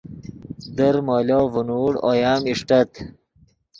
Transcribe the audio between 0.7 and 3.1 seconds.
در مولو ڤینوڑ اویم اݰٹت